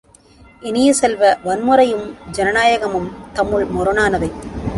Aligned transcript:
இனிய 0.63 0.93
செல்வ, 0.93 1.21
வன்முறையும் 1.43 2.07
ஜனநாயகமும் 2.31 3.07
நம்முள் 3.35 3.67
முரணானவை! 3.71 4.31